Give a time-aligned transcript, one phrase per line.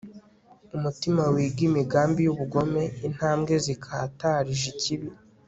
[0.75, 5.09] umutima wiga imigambiy'ubugome, intambwe zikatarije ikibi